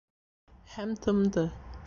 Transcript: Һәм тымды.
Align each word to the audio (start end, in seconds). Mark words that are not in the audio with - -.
Һәм 0.77 0.95
тымды. 1.05 1.47